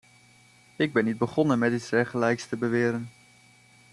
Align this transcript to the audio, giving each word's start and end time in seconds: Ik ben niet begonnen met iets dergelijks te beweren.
Ik 0.77 0.93
ben 0.93 1.05
niet 1.05 1.17
begonnen 1.17 1.59
met 1.59 1.73
iets 1.73 1.89
dergelijks 1.89 2.47
te 2.47 2.57
beweren. 2.57 3.09